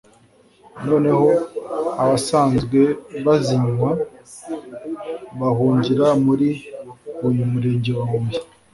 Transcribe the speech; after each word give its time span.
noneho 0.87 1.27
abasanzwe 2.03 2.79
bazinywa 3.25 3.89
bahungira 5.39 6.05
muri 6.25 6.49
uyu 7.27 7.43
murenge 7.51 7.91
wa 7.97 8.05
Huye 8.11 8.39